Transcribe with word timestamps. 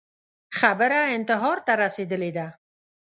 خبره 0.59 1.01
انتحار 1.15 1.57
ته 1.65 1.73
رسېدلې 1.83 2.31
ده 2.37 2.47